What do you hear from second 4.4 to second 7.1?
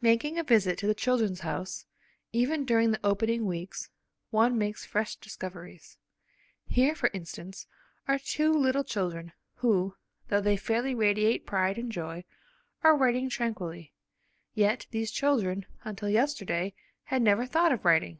makes fresh discoveries. Here, for